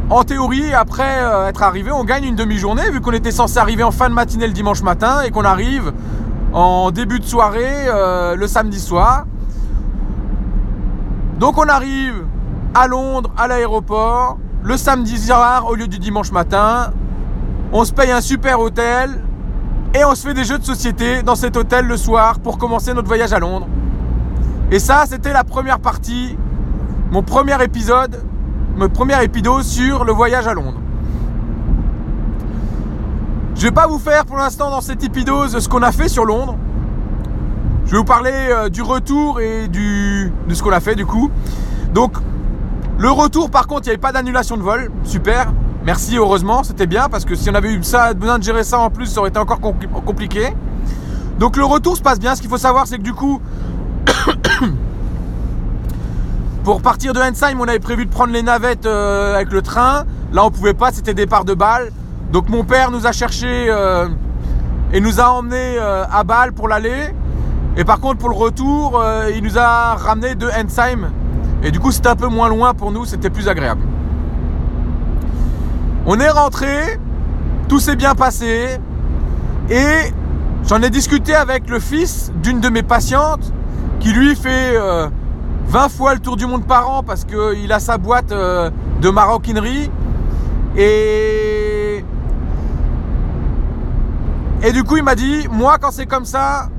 en 0.10 0.24
théorie, 0.24 0.72
après 0.74 1.20
être 1.48 1.64
arrivé, 1.64 1.92
on 1.92 2.04
gagne 2.04 2.26
une 2.26 2.36
demi-journée, 2.36 2.92
vu 2.92 3.02
qu'on 3.02 3.12
était 3.12 3.32
censé 3.32 3.58
arriver 3.58 3.84
en 3.84 3.92
fin 3.92 4.08
de 4.10 4.14
matinée 4.14 4.48
le 4.48 4.54
dimanche 4.54 4.84
matin 4.84 5.22
et 5.26 5.32
qu'on 5.32 5.46
arrive 5.46 5.94
en 6.54 6.92
début 6.92 7.20
de 7.20 7.26
soirée 7.26 7.88
euh, 7.88 8.36
le 8.36 8.48
samedi 8.48 8.80
soir. 8.80 9.26
Donc 11.40 11.58
on 11.58 11.68
arrive 11.68 12.26
à 12.74 12.88
Londres, 12.88 13.32
à 13.38 13.48
l'aéroport, 13.48 14.38
le 14.64 14.78
samedi 14.78 15.18
soir 15.18 15.66
au 15.68 15.76
lieu 15.76 15.88
du 15.88 16.00
dimanche 16.00 16.32
matin. 16.32 16.92
On 17.72 17.84
se 17.86 17.92
paye 17.92 18.12
un 18.12 18.22
super 18.22 18.60
hôtel 18.60 19.20
et 19.96 20.06
on 20.06 20.16
se 20.16 20.28
fait 20.28 20.34
des 20.34 20.44
jeux 20.44 20.60
de 20.60 20.64
société 20.64 21.24
dans 21.24 21.36
cet 21.36 21.58
hôtel 21.58 21.86
le 21.86 21.98
soir 21.98 22.40
pour 22.40 22.58
commencer 22.58 22.94
notre 22.94 23.08
voyage 23.08 23.34
à 23.34 23.40
Londres. 23.40 23.68
Et 24.72 24.80
ça, 24.80 25.06
c'était 25.08 25.34
la 25.34 25.44
première 25.44 25.80
partie, 25.80 26.38
mon 27.12 27.24
premier 27.24 27.62
épisode 27.64 28.24
mon 28.76 28.90
premier 28.90 29.24
épisode 29.24 29.62
sur 29.62 30.04
le 30.04 30.14
voyage 30.14 30.48
à 30.48 30.54
Londres. 30.56 30.80
Je 33.56 33.62
vais 33.62 33.72
pas 33.72 33.88
vous 33.88 34.00
faire 34.00 34.26
pour 34.26 34.38
l'instant 34.38 34.70
dans 34.72 34.82
cette 34.82 35.04
épidose 35.04 35.60
ce 35.60 35.70
qu'on 35.70 35.84
a 35.84 35.92
fait 35.92 36.10
sur 36.10 36.26
Londres. 36.26 36.58
Je 37.86 37.92
vais 37.92 37.98
vous 37.98 38.04
parler 38.04 38.32
euh, 38.34 38.70
du 38.70 38.82
retour 38.82 39.40
et 39.40 39.68
de 39.68 40.54
ce 40.54 40.64
qu'on 40.64 40.72
a 40.72 40.80
fait 40.80 40.96
du 40.96 41.06
coup. 41.06 41.30
Donc, 41.94 42.14
le 42.98 43.12
retour, 43.12 43.52
par 43.52 43.68
contre, 43.68 43.82
il 43.84 43.86
n'y 43.86 43.90
avait 43.92 44.02
pas 44.02 44.12
d'annulation 44.12 44.58
de 44.58 44.64
vol. 44.64 44.92
Super. 45.04 45.54
Merci, 45.86 46.18
heureusement. 46.18 46.64
C'était 46.64 46.88
bien 46.88 47.10
parce 47.10 47.26
que 47.26 47.36
si 47.36 47.50
on 47.50 47.56
avait 47.56 47.72
eu 47.74 47.84
ça, 47.84 48.14
besoin 48.14 48.40
de 48.40 48.44
gérer 48.44 48.64
ça 48.64 48.80
en 48.80 48.90
plus, 48.90 49.06
ça 49.06 49.20
aurait 49.20 49.30
été 49.30 49.40
encore 49.40 49.60
compliqué. 49.60 50.56
Donc, 51.40 51.56
le 51.56 51.66
retour 51.66 51.96
se 51.96 52.02
passe 52.02 52.20
bien. 52.20 52.36
Ce 52.36 52.42
qu'il 52.42 52.50
faut 52.50 52.58
savoir, 52.58 52.88
c'est 52.88 52.98
que 52.98 53.04
du 53.04 53.14
coup, 53.14 53.42
pour 56.64 56.82
partir 56.82 57.14
de 57.14 57.20
Ensheim, 57.20 57.60
on 57.60 57.68
avait 57.68 57.80
prévu 57.80 58.06
de 58.06 58.12
prendre 58.12 58.34
les 58.34 58.44
navettes 58.44 58.86
euh, 58.86 59.36
avec 59.36 59.52
le 59.52 59.62
train. 59.62 60.06
Là, 60.32 60.46
on 60.46 60.52
pouvait 60.52 60.74
pas. 60.74 60.92
C'était 60.92 61.14
départ 61.14 61.46
de 61.46 61.54
Bâle. 61.54 61.92
Donc, 62.34 62.50
mon 62.50 62.66
père 62.66 62.92
nous 62.92 63.08
a 63.08 63.14
cherché 63.14 63.68
euh, 63.70 64.10
et 64.92 65.00
nous 65.00 65.22
a 65.22 65.30
emmenés 65.30 65.78
à 65.80 66.24
Bâle 66.26 66.52
pour 66.52 66.68
l'aller. 66.68 67.14
Et 67.76 67.84
par 67.84 68.00
contre, 68.00 68.20
pour 68.20 68.30
le 68.30 68.36
retour, 68.36 69.00
euh, 69.00 69.32
il 69.36 69.44
nous 69.44 69.58
a 69.58 69.96
ramené 69.96 70.36
de 70.36 70.48
Ensheim. 70.48 71.10
Et 71.64 71.72
du 71.72 71.80
coup, 71.80 71.92
c'était 71.92 72.10
un 72.10 72.16
peu 72.16 72.28
moins 72.28 72.50
loin 72.50 72.74
pour 72.74 72.92
nous, 72.92 73.06
c'était 73.06 73.32
plus 73.32 73.48
agréable. 73.48 73.82
On 76.06 76.20
est 76.20 76.30
rentré, 76.30 77.00
tout 77.68 77.80
s'est 77.80 77.96
bien 77.96 78.14
passé. 78.14 78.78
Et 79.72 80.14
j'en 80.68 80.82
ai 80.84 80.92
discuté 80.92 81.34
avec 81.34 81.68
le 81.68 81.80
fils 81.80 82.32
d'une 82.44 82.60
de 82.60 82.70
mes 82.70 82.84
patientes 82.84 83.52
qui 84.00 84.12
lui 84.12 84.36
fait 84.36 84.78
20 84.78 84.80
euh, 84.80 85.90
fois 85.90 86.14
le 86.14 86.20
tour 86.20 86.36
du 86.36 86.46
monde 86.46 86.66
par 86.66 86.92
an 86.92 87.02
parce 87.02 87.26
qu'il 87.26 87.72
a 87.72 87.80
sa 87.80 87.98
boîte 87.98 88.32
euh, 88.32 88.70
de 89.02 89.10
maroquinerie. 89.10 89.90
Et. 90.78 91.73
Et 94.66 94.72
du 94.72 94.84
coup, 94.86 94.96
il 94.96 95.04
m'a 95.04 95.16
dit 95.16 95.48
Moi, 95.52 95.78
quand 95.80 95.92
c'est 95.92 96.06
comme 96.06 96.26
ça, 96.26 96.70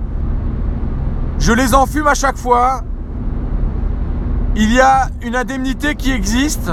je 1.39 1.53
les 1.53 1.75
enfume 1.75 2.07
à 2.07 2.15
chaque 2.15 2.39
fois. 2.39 2.83
Il 4.57 4.73
y 4.73 4.81
a 4.81 5.09
une 5.23 5.37
indemnité 5.37 5.95
qui 5.95 6.11
existe 6.11 6.71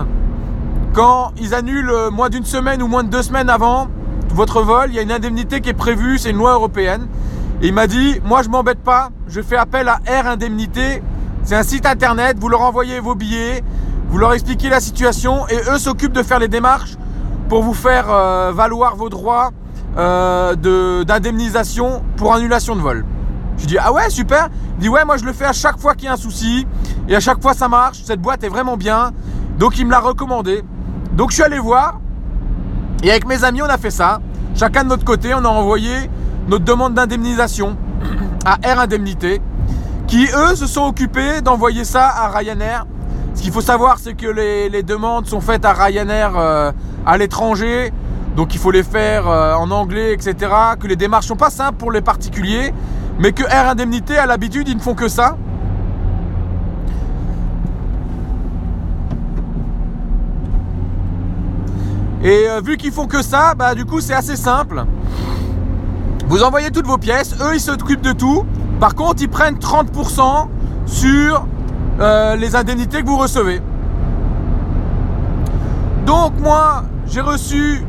quand 0.94 1.32
ils 1.38 1.54
annulent 1.54 2.10
moins 2.12 2.30
d'une 2.30 2.46
semaine 2.46 2.82
ou 2.82 2.88
moins 2.88 3.04
de 3.04 3.10
deux 3.10 3.24
semaines 3.24 3.50
avant 3.50 3.88
votre 4.30 4.62
vol. 4.62 4.86
Il 4.90 4.96
y 4.96 5.00
a 5.00 5.02
une 5.02 5.12
indemnité 5.12 5.60
qui 5.60 5.70
est 5.70 5.74
prévue, 5.74 6.18
c'est 6.18 6.30
une 6.30 6.38
loi 6.38 6.54
européenne. 6.54 7.08
Et 7.62 7.68
il 7.68 7.74
m'a 7.74 7.88
dit, 7.88 8.20
moi 8.24 8.44
je 8.44 8.50
m'embête 8.50 8.80
pas, 8.80 9.10
je 9.28 9.42
fais 9.42 9.58
appel 9.58 9.90
à 9.90 10.00
Air 10.06 10.28
Indemnité. 10.28 11.04
C'est 11.44 11.56
un 11.56 11.64
site 11.64 11.86
internet, 11.86 12.38
vous 12.40 12.50
leur 12.50 12.62
envoyez 12.62 13.00
vos 13.00 13.16
billets, 13.16 13.64
vous 14.10 14.18
leur 14.18 14.34
expliquez 14.34 14.70
la 14.70 14.80
situation 14.80 15.48
et 15.48 15.58
eux 15.72 15.80
s'occupent 15.80 16.14
de 16.14 16.24
faire 16.24 16.40
les 16.40 16.48
démarches 16.48 16.96
pour 17.50 17.64
vous 17.64 17.74
faire 17.74 18.06
euh, 18.10 18.52
valoir 18.54 18.96
vos 18.96 19.10
droits 19.10 19.52
euh, 19.98 21.04
d'indemnisation 21.04 22.04
pour 22.16 22.34
annulation 22.34 22.76
de 22.76 22.82
vol. 22.82 23.06
Je 23.58 23.66
dis 23.66 23.78
ah 23.78 23.92
ouais 23.92 24.10
super. 24.10 24.50
Il 24.78 24.84
dit 24.84 24.90
ouais 24.90 25.06
moi 25.06 25.18
je 25.18 25.26
le 25.26 25.34
fais 25.34 25.46
à 25.46 25.54
chaque 25.54 25.78
fois 25.80 25.96
qu'il 25.96 26.06
y 26.06 26.08
a 26.08 26.14
un 26.14 26.18
souci 26.18 26.66
et 27.08 27.16
à 27.16 27.20
chaque 27.20 27.42
fois 27.42 27.54
ça 27.54 27.68
marche. 27.68 28.02
Cette 28.04 28.22
boîte 28.22 28.44
est 28.44 28.50
vraiment 28.50 28.78
bien. 28.78 29.12
Donc 29.60 29.78
il 29.78 29.86
me 29.86 29.92
l'a 29.92 30.00
recommandé. 30.00 30.64
Donc 31.14 31.32
je 31.32 31.36
suis 31.36 31.44
allé 31.44 31.60
voir 31.60 32.00
et 33.04 33.12
avec 33.12 33.28
mes 33.28 33.44
amis 33.44 33.62
on 33.62 33.66
a 33.66 33.78
fait 33.78 33.92
ça. 33.92 34.22
Chacun 34.56 34.84
de 34.84 34.90
notre 34.90 35.06
côté 35.06 35.34
on 35.34 35.44
a 35.44 35.50
envoyé 35.50 35.92
notre 36.48 36.66
demande 36.66 36.94
d'indemnisation 36.94 37.78
à 38.46 38.58
Air 38.64 38.80
Indemnité 38.80 39.42
qui 40.08 40.28
eux 40.36 40.56
se 40.56 40.66
sont 40.68 40.84
occupés 40.84 41.42
d'envoyer 41.42 41.84
ça 41.84 42.08
à 42.08 42.30
Ryanair. 42.30 42.86
Ce 43.36 43.42
qu'il 43.42 43.52
faut 43.52 43.62
savoir 43.62 44.00
c'est 44.00 44.14
que 44.14 44.28
les, 44.28 44.84
demandes 44.84 45.28
sont 45.28 45.42
faites 45.42 45.66
à 45.66 45.74
Ryanair 45.74 46.32
euh, 46.36 46.72
à 47.06 47.18
l'étranger. 47.18 47.92
Donc 48.36 48.54
il 48.56 48.60
faut 48.60 48.72
les 48.72 48.84
faire 48.84 49.28
euh, 49.28 49.54
en 49.56 49.72
anglais, 49.72 50.14
etc. 50.14 50.36
Que 50.80 50.88
les 50.88 50.96
démarches 50.96 51.28
sont 51.28 51.36
pas 51.36 51.50
simples 51.50 51.78
pour 51.78 51.92
les 51.92 52.02
particuliers 52.02 52.74
mais 53.22 53.34
que 53.34 53.44
Air 53.44 53.70
Indemnité, 53.70 54.18
à 54.18 54.26
l'habitude, 54.26 54.68
ils 54.68 54.76
ne 54.76 54.82
font 54.82 54.96
que 54.96 55.08
ça. 55.08 55.38
Et 62.24 62.46
euh, 62.50 62.62
vu 62.62 62.78
qu'ils 62.78 62.92
font 62.92 63.06
que 63.06 63.22
ça, 63.22 63.54
bah 63.56 63.76
du 63.76 63.86
coup 63.86 64.00
c'est 64.00 64.14
assez 64.14 64.36
simple. 64.36 64.86
Vous 66.28 66.44
envoyez 66.44 66.72
toutes 66.72 66.88
vos 66.88 66.98
pièces, 66.98 67.36
eux 67.42 67.54
ils 67.54 67.60
s'occupent 67.60 68.02
de 68.02 68.12
tout. 68.12 68.44
Par 68.80 68.96
contre, 68.96 69.22
ils 69.22 69.30
prennent 69.30 69.58
30% 69.58 70.48
sur 70.88 71.46
euh, 72.00 72.36
les 72.36 72.56
indemnités 72.56 73.04
que 73.04 73.08
vous 73.08 73.18
recevez. 73.18 73.62
Donc 76.08 76.34
moi, 76.40 76.84
j'ai 77.06 77.22
reçu 77.22 77.84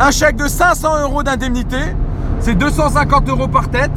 un 0.00 0.10
chèque 0.10 0.36
de 0.36 0.48
500 0.48 1.02
euros 1.02 1.22
d'indemnité. 1.22 1.78
C'est 2.40 2.54
250 2.54 3.28
euros 3.28 3.48
par 3.48 3.68
tête. 3.68 3.92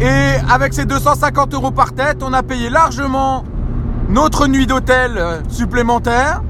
Et 0.00 0.34
avec 0.50 0.74
ces 0.74 0.84
250 0.84 1.54
euros 1.54 1.70
par 1.70 1.92
tête, 1.92 2.18
on 2.22 2.32
a 2.32 2.42
payé 2.42 2.68
largement 2.68 3.44
notre 4.08 4.46
nuit 4.46 4.66
d'hôtel 4.66 5.12
euh, 5.16 5.38
supplémentaire. 5.48 6.42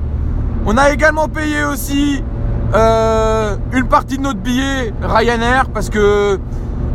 On 0.67 0.77
a 0.77 0.91
également 0.91 1.29
payé 1.29 1.65
aussi 1.65 2.25
euh, 2.75 3.57
une 3.73 3.87
partie 3.87 4.17
de 4.17 4.23
notre 4.23 4.41
billet 4.41 4.93
Ryanair 5.01 5.67
parce 5.73 5.89
que 5.89 6.41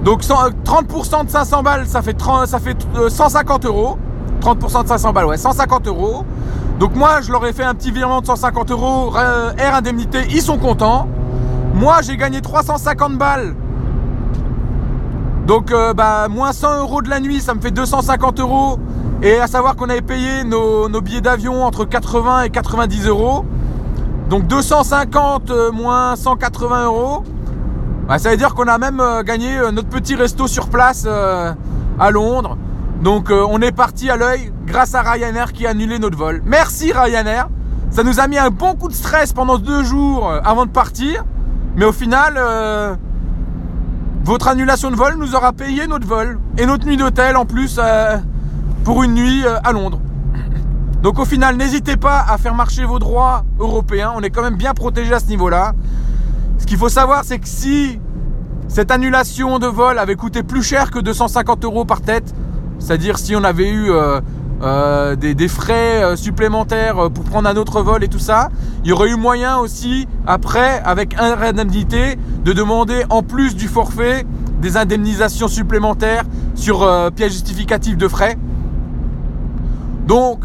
donc 0.03 0.23
30% 0.23 1.25
de 1.25 1.29
500 1.29 1.63
balles, 1.63 1.87
ça 1.87 2.01
fait, 2.01 2.17
ça 2.45 2.59
fait 2.59 2.75
150 3.07 3.65
euh, 3.65 3.67
euros. 3.69 3.97
30% 4.41 4.83
de 4.83 4.87
500 4.87 5.13
balles, 5.13 5.25
ouais, 5.25 5.37
150 5.37 5.87
euros. 5.87 6.25
Donc 6.81 6.95
moi, 6.95 7.21
je 7.21 7.31
leur 7.31 7.45
ai 7.45 7.53
fait 7.53 7.63
un 7.63 7.75
petit 7.75 7.91
virement 7.91 8.21
de 8.21 8.25
150 8.25 8.71
euros, 8.71 9.13
Air 9.15 9.75
Indemnité, 9.75 10.25
ils 10.31 10.41
sont 10.41 10.57
contents. 10.57 11.07
Moi, 11.75 12.01
j'ai 12.01 12.17
gagné 12.17 12.41
350 12.41 13.19
balles 13.19 13.53
donc, 15.45 15.71
euh, 15.71 15.93
bah, 15.93 16.27
moins 16.27 16.53
100 16.53 16.79
euros 16.79 17.01
de 17.01 17.09
la 17.09 17.19
nuit, 17.19 17.41
ça 17.41 17.53
me 17.53 17.61
fait 17.61 17.71
250 17.71 18.39
euros. 18.39 18.79
Et 19.21 19.37
à 19.37 19.47
savoir 19.47 19.75
qu'on 19.75 19.89
avait 19.89 20.01
payé 20.01 20.43
nos, 20.43 20.87
billets 21.01 21.21
d'avion 21.21 21.65
entre 21.65 21.85
80 21.85 22.43
et 22.43 22.49
90 22.49 23.07
euros. 23.07 23.45
Donc 24.29 24.47
250 24.47 25.51
euh, 25.51 25.71
moins 25.71 26.15
180 26.15 26.85
euros. 26.85 27.23
Bah, 28.07 28.17
ça 28.17 28.31
veut 28.31 28.37
dire 28.37 28.55
qu'on 28.55 28.67
a 28.67 28.77
même 28.77 28.99
euh, 28.99 29.23
gagné 29.23 29.59
notre 29.71 29.89
petit 29.89 30.15
resto 30.15 30.47
sur 30.47 30.69
place 30.69 31.05
à 31.05 32.11
Londres. 32.11 32.57
Donc 33.01 33.31
on 33.31 33.61
est 33.61 33.71
parti 33.71 34.09
à 34.09 34.17
l'œil 34.17 34.51
grâce 34.65 34.93
à 34.95 35.01
Ryanair 35.01 35.53
qui 35.53 35.65
a 35.65 35.71
annulé 35.71 35.99
notre 35.99 36.17
vol. 36.17 36.41
Merci 36.45 36.91
Ryanair. 36.93 37.49
Ça 37.89 38.03
nous 38.03 38.19
a 38.19 38.27
mis 38.27 38.37
un 38.37 38.49
bon 38.49 38.75
coup 38.75 38.87
de 38.87 38.93
stress 38.93 39.33
pendant 39.33 39.57
deux 39.57 39.83
jours 39.83 40.31
avant 40.43 40.65
de 40.65 40.71
partir. 40.71 41.25
Mais 41.75 41.85
au 41.85 41.91
final, 41.91 42.37
votre 44.23 44.47
annulation 44.47 44.91
de 44.91 44.95
vol 44.95 45.15
nous 45.17 45.35
aura 45.35 45.51
payé 45.51 45.87
notre 45.87 46.05
vol 46.05 46.39
et 46.57 46.67
notre 46.67 46.85
nuit 46.85 46.95
d'hôtel 46.95 47.35
en 47.35 47.45
plus 47.45 47.79
euh, 47.79 48.17
pour 48.83 49.01
une 49.01 49.15
nuit 49.15 49.43
euh, 49.45 49.57
à 49.63 49.71
Londres. 49.71 49.99
Donc 51.01 51.17
au 51.17 51.25
final, 51.25 51.57
n'hésitez 51.57 51.97
pas 51.97 52.23
à 52.29 52.37
faire 52.37 52.53
marcher 52.53 52.85
vos 52.85 52.99
droits 52.99 53.43
européens. 53.59 54.13
On 54.15 54.21
est 54.21 54.29
quand 54.29 54.43
même 54.43 54.57
bien 54.57 54.73
protégé 54.73 55.11
à 55.13 55.19
ce 55.19 55.25
niveau-là. 55.25 55.73
Ce 56.59 56.67
qu'il 56.67 56.77
faut 56.77 56.89
savoir, 56.89 57.23
c'est 57.23 57.39
que 57.39 57.47
si 57.47 57.99
cette 58.67 58.91
annulation 58.91 59.57
de 59.57 59.65
vol 59.65 59.97
avait 59.97 60.15
coûté 60.15 60.43
plus 60.43 60.61
cher 60.61 60.91
que 60.91 60.99
250 60.99 61.65
euros 61.65 61.85
par 61.85 62.01
tête, 62.01 62.35
c'est-à-dire 62.81 63.17
si 63.17 63.35
on 63.37 63.43
avait 63.45 63.69
eu 63.69 63.89
euh, 63.91 64.19
euh, 64.63 65.15
des, 65.15 65.47
frais 65.47 66.03
euh, 66.03 66.15
supplémentaires 66.15 67.05
euh, 67.05 67.09
pour 67.09 67.23
prendre 67.23 67.49
un 67.49 67.55
autre 67.55 67.81
vol 67.81 68.03
et 68.03 68.07
tout 68.07 68.19
ça. 68.19 68.49
Il 68.83 68.91
y 68.91 68.93
aurait 68.93 69.09
eu 69.09 69.15
moyen 69.15 69.57
aussi, 69.57 70.07
après, 70.27 70.79
avec 70.85 71.15
indemnité, 71.19 72.15
de 72.45 72.53
demander 72.53 73.03
en 73.09 73.23
plus 73.23 73.55
du 73.55 73.67
forfait 73.67 74.23
des 74.61 74.77
indemnisations 74.77 75.47
supplémentaires 75.47 76.25
sur 76.53 76.87
pièce 77.15 77.31
justificative 77.31 77.97
de 77.97 78.07
frais. 78.07 78.37
Donc, 80.05 80.41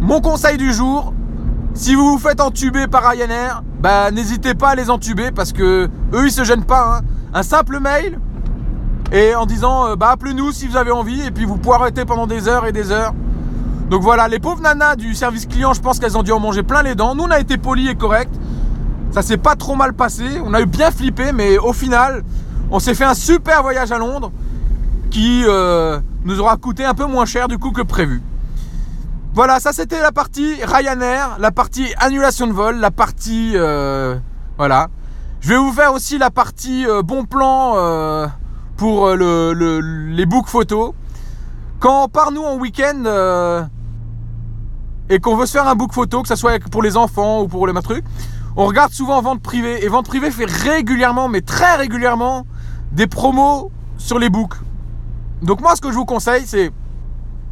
mon 0.00 0.20
conseil 0.20 0.58
du 0.58 0.74
jour, 0.74 1.14
si 1.72 1.94
vous 1.94 2.12
vous 2.12 2.18
faites 2.18 2.42
entuber 2.42 2.86
par 2.86 3.04
Ryanair, 3.08 3.62
bah, 3.80 4.10
n'hésitez 4.10 4.52
pas 4.52 4.70
à 4.70 4.74
les 4.74 4.90
entuber 4.90 5.30
parce 5.30 5.54
que 5.54 5.88
eux 6.12 6.26
ils 6.26 6.32
se 6.32 6.44
gênent 6.44 6.64
pas. 6.64 6.98
Hein. 6.98 7.00
Un 7.32 7.42
simple 7.42 7.80
mail 7.80 8.18
et 9.12 9.34
en 9.34 9.46
disant 9.46 9.96
bah 9.96 10.10
appelez-nous 10.10 10.52
si 10.52 10.66
vous 10.66 10.76
avez 10.76 10.90
envie 10.90 11.22
et 11.22 11.30
puis 11.30 11.44
vous 11.44 11.56
pouvez 11.56 11.76
arrêter 11.76 12.04
pendant 12.04 12.26
des 12.26 12.48
heures 12.48 12.66
et 12.66 12.72
des 12.72 12.90
heures. 12.90 13.14
Donc 13.90 14.02
voilà, 14.02 14.26
les 14.26 14.40
pauvres 14.40 14.60
nanas 14.60 14.96
du 14.96 15.14
service 15.14 15.46
client, 15.46 15.72
je 15.72 15.80
pense 15.80 16.00
qu'elles 16.00 16.18
ont 16.18 16.24
dû 16.24 16.32
en 16.32 16.40
manger 16.40 16.64
plein 16.64 16.82
les 16.82 16.96
dents. 16.96 17.14
Nous, 17.14 17.22
on 17.22 17.30
a 17.30 17.38
été 17.38 17.56
polis 17.56 17.88
et 17.88 17.94
corrects. 17.94 18.32
Ça 19.12 19.22
s'est 19.22 19.36
pas 19.36 19.54
trop 19.54 19.76
mal 19.76 19.92
passé. 19.94 20.24
On 20.44 20.54
a 20.54 20.60
eu 20.60 20.66
bien 20.66 20.90
flippé, 20.90 21.30
mais 21.32 21.56
au 21.56 21.72
final, 21.72 22.24
on 22.70 22.80
s'est 22.80 22.94
fait 22.94 23.04
un 23.04 23.14
super 23.14 23.62
voyage 23.62 23.92
à 23.92 23.98
Londres 23.98 24.32
qui 25.10 25.44
euh, 25.46 26.00
nous 26.24 26.40
aura 26.40 26.56
coûté 26.56 26.84
un 26.84 26.94
peu 26.94 27.06
moins 27.06 27.26
cher 27.26 27.46
du 27.46 27.58
coup 27.58 27.70
que 27.70 27.82
prévu. 27.82 28.22
Voilà, 29.34 29.60
ça 29.60 29.72
c'était 29.72 30.00
la 30.00 30.10
partie 30.10 30.56
Ryanair, 30.64 31.36
la 31.38 31.52
partie 31.52 31.86
annulation 31.98 32.46
de 32.48 32.52
vol, 32.52 32.78
la 32.80 32.90
partie 32.90 33.52
euh, 33.54 34.16
voilà. 34.56 34.88
Je 35.40 35.50
vais 35.50 35.58
vous 35.58 35.72
faire 35.72 35.92
aussi 35.92 36.18
la 36.18 36.30
partie 36.30 36.86
euh, 36.86 37.02
bon 37.02 37.24
plan 37.24 37.74
pour 38.76 39.10
les 39.10 40.26
books 40.26 40.48
photos. 40.48 40.92
Quand 41.78 42.04
on 42.04 42.08
part 42.08 42.32
nous 42.32 42.42
en 42.42 42.56
week-end 42.56 43.68
et 45.08 45.18
qu'on 45.18 45.36
veut 45.36 45.46
se 45.46 45.52
faire 45.52 45.68
un 45.68 45.74
book 45.74 45.92
photo, 45.92 46.22
que 46.22 46.28
ce 46.28 46.36
soit 46.36 46.58
pour 46.70 46.82
les 46.82 46.96
enfants 46.96 47.42
ou 47.42 47.48
pour 47.48 47.66
les 47.66 47.74
trucs, 47.82 48.04
on 48.56 48.66
regarde 48.66 48.92
souvent 48.92 49.20
vente 49.20 49.42
privée 49.42 49.84
et 49.84 49.88
vente 49.88 50.06
privée 50.06 50.30
fait 50.30 50.46
régulièrement, 50.46 51.28
mais 51.28 51.42
très 51.42 51.76
régulièrement, 51.76 52.46
des 52.92 53.06
promos 53.06 53.70
sur 53.98 54.18
les 54.18 54.30
books. 54.30 54.54
Donc 55.42 55.60
moi, 55.60 55.76
ce 55.76 55.80
que 55.82 55.90
je 55.90 55.96
vous 55.96 56.06
conseille, 56.06 56.44
c'est 56.46 56.70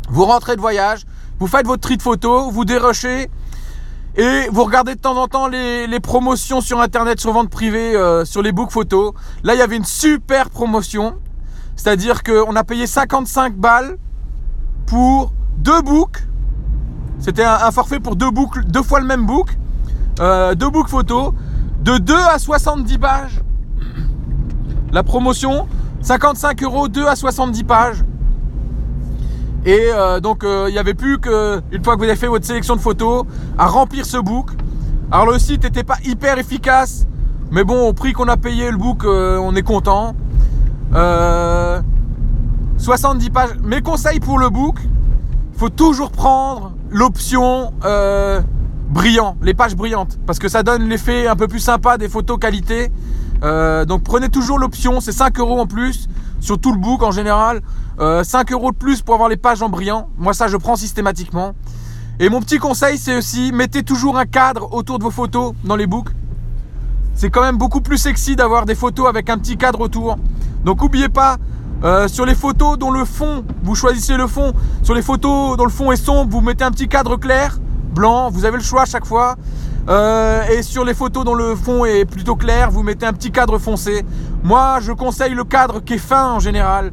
vous 0.09 0.25
rentrez 0.25 0.57
de 0.57 0.61
voyage, 0.61 1.05
vous 1.39 1.47
faites 1.47 1.67
votre 1.67 1.83
tri 1.83 1.97
de 1.97 2.03
photos, 2.03 2.51
vous 2.53 2.65
dérochez 2.65 3.31
et 4.17 4.49
vous 4.51 4.65
regardez 4.65 4.95
de 4.95 5.01
temps 5.01 5.17
en 5.17 5.27
temps 5.27 5.49
les, 5.49 6.01
promotions 6.01 6.61
sur 6.61 6.81
internet 6.81 7.21
sur 7.21 7.33
vente 7.33 7.51
privée 7.51 7.97
euh, 7.97 8.25
sur 8.25 8.43
les 8.43 8.53
books 8.53 8.71
photos. 8.71 9.13
Là, 9.43 9.55
il 9.55 9.59
y 9.59 9.63
avait 9.63 9.77
une 9.77 9.85
super 9.85 10.51
promotion, 10.51 11.17
c'est-à-dire 11.77 12.23
qu'on 12.23 12.55
a 12.55 12.65
payé 12.65 12.87
55 12.87 13.57
balles 13.57 13.99
pour 14.87 15.33
deux 15.57 15.83
books. 15.83 16.19
C'était 17.19 17.45
un, 17.45 17.71
forfait 17.71 18.01
pour 18.01 18.17
deux 18.17 18.31
books, 18.31 18.65
deux 18.67 18.83
fois 18.83 19.01
le 19.01 19.07
même 19.07 19.27
book, 19.27 19.57
euh, 20.21 20.55
deux 20.55 20.71
books 20.71 20.89
photos, 20.89 21.33
de 21.81 21.99
2 21.99 22.15
à 22.15 22.39
70 22.39 22.99
pages. 22.99 23.41
La 24.93 25.03
promotion, 25.03 25.67
55 26.03 26.63
euros, 26.63 26.89
2 26.89 27.07
à 27.07 27.17
70 27.17 27.65
pages. 27.65 28.05
Et 29.65 29.89
euh, 29.91 30.21
donc 30.21 30.45
euh, 30.45 30.67
il 30.69 30.73
n'y 30.73 30.79
avait 30.79 30.95
plus 30.95 31.19
que, 31.19 31.63
une 31.73 31.83
fois 31.83 31.95
que 31.95 32.01
vous 32.01 32.05
avez 32.05 32.17
fait 32.17 32.27
votre 32.27 32.45
sélection 32.45 32.77
de 32.77 32.81
photos, 32.81 33.25
à 33.57 33.67
remplir 33.67 34.05
ce 34.05 34.19
book. 34.19 34.51
Alors 35.11 35.27
le 35.27 35.39
site 35.39 35.65
n'était 35.65 35.85
pas 35.85 35.97
hyper 36.05 36.39
efficace, 36.39 37.07
mais 37.51 37.65
bon, 37.65 37.89
au 37.89 37.93
prix 37.95 38.13
qu'on 38.13 38.29
a 38.29 38.37
payé 38.37 38.71
le 38.71 38.77
book, 38.77 39.05
euh, 39.05 39.39
on 39.39 39.55
est 39.55 39.63
content. 39.63 40.15
70 42.77 43.31
pages. 43.31 43.51
Mes 43.63 43.81
conseils 43.81 44.21
pour 44.21 44.39
le 44.39 44.49
book, 44.51 44.77
il 44.83 45.59
faut 45.59 45.71
toujours 45.71 46.11
prendre 46.11 46.73
l'option 46.91 47.73
brillant, 48.91 49.37
les 49.43 49.55
pages 49.55 49.75
brillantes, 49.75 50.19
parce 50.27 50.39
que 50.39 50.49
ça 50.49 50.63
donne 50.63 50.89
l'effet 50.89 51.27
un 51.27 51.35
peu 51.35 51.49
plus 51.49 51.59
sympa 51.59 51.99
des 51.99 52.09
photos 52.09 52.39
qualité. 52.39 52.93
Donc 53.43 54.03
prenez 54.03 54.29
toujours 54.29 54.59
l'option, 54.59 55.01
c'est 55.01 55.13
5 55.13 55.39
euros 55.39 55.61
en 55.61 55.67
plus 55.67 56.09
sur 56.45 56.59
tout 56.59 56.73
le 56.73 56.79
book 56.79 57.03
en 57.03 57.11
général. 57.11 57.63
5 57.99 58.01
euh, 58.01 58.55
euros 58.55 58.71
de 58.71 58.77
plus 58.77 59.01
pour 59.03 59.15
avoir 59.15 59.29
les 59.29 59.37
pages 59.37 59.63
en 59.63 59.69
brillant. 59.69 60.09
Moi, 60.19 60.35
ça, 60.35 60.47
je 60.47 60.57
prends 60.57 60.77
systématiquement. 60.77 61.55
Et 62.21 62.29
mon 62.29 62.41
petit 62.41 62.59
conseil, 62.59 62.99
c'est 62.99 63.17
aussi, 63.17 63.51
mettez 63.53 63.83
toujours 63.83 64.19
un 64.19 64.27
cadre 64.27 64.73
autour 64.73 64.99
de 64.99 65.05
vos 65.05 65.11
photos 65.11 65.55
dans 65.65 65.77
les 65.77 65.87
books. 65.87 66.11
C'est 67.15 67.31
quand 67.31 67.43
même 67.43 67.57
beaucoup 67.57 67.81
plus 67.81 67.99
sexy 67.99 68.37
d'avoir 68.37 68.67
des 68.67 68.75
photos 68.75 69.09
avec 69.09 69.31
un 69.31 69.39
petit 69.39 69.57
cadre 69.57 69.81
autour. 69.81 70.17
Donc, 70.65 70.83
n'oubliez 70.83 71.09
pas, 71.09 71.39
euh, 71.83 72.09
sur 72.09 72.27
les 72.27 72.35
photos 72.35 72.79
dont 72.79 72.91
le 72.91 73.05
fond, 73.05 73.45
vous 73.63 73.75
choisissez 73.75 74.17
le 74.17 74.27
fond. 74.27 74.53
Sur 74.83 74.95
les 74.95 75.03
photos 75.03 75.57
dont 75.57 75.65
le 75.65 75.71
fond 75.71 75.93
est 75.93 75.97
sombre, 75.97 76.31
vous 76.31 76.41
mettez 76.41 76.65
un 76.65 76.71
petit 76.71 76.89
cadre 76.89 77.17
clair, 77.17 77.59
blanc. 77.95 78.31
Vous 78.31 78.45
avez 78.45 78.59
le 78.59 78.63
choix 78.63 78.83
à 78.83 78.87
chaque 78.87 79.07
fois. 79.07 79.37
Euh, 79.89 80.43
et 80.49 80.63
sur 80.63 80.85
les 80.85 80.95
photos 80.95 81.25
dont 81.25 81.35
le 81.35 81.55
fond 81.55 81.85
est 81.85 82.05
plutôt 82.05 82.37
clair, 82.37 82.71
vous 82.71 82.83
mettez 82.83 83.07
un 83.07 83.13
petit 83.13 83.31
cadre 83.31 83.59
foncé. 83.59 84.05
Moi, 84.43 84.79
je 84.81 84.93
conseille 84.93 85.35
le 85.35 85.45
cadre 85.45 85.81
qui 85.81 85.95
est 85.95 85.99
fin 85.99 86.31
en 86.31 86.41
général. 86.41 86.93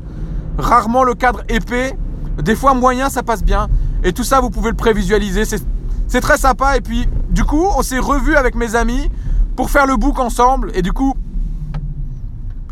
Rarement 0.57 1.03
le 1.03 1.15
cadre 1.15 1.41
épais. 1.47 1.97
Des 2.41 2.55
fois 2.55 2.73
moyen, 2.73 3.09
ça 3.09 3.23
passe 3.23 3.43
bien. 3.43 3.67
Et 4.03 4.13
tout 4.13 4.23
ça, 4.23 4.41
vous 4.41 4.49
pouvez 4.49 4.69
le 4.69 4.75
prévisualiser. 4.75 5.43
C'est 5.45 6.21
très 6.21 6.37
sympa. 6.37 6.77
Et 6.77 6.81
puis, 6.81 7.07
du 7.29 7.43
coup, 7.43 7.67
on 7.77 7.81
s'est 7.81 7.99
revu 7.99 8.35
avec 8.35 8.55
mes 8.55 8.75
amis 8.75 9.09
pour 9.55 9.69
faire 9.69 9.85
le 9.85 9.95
book 9.95 10.19
ensemble. 10.19 10.71
Et 10.73 10.81
du 10.81 10.91
coup, 10.91 11.13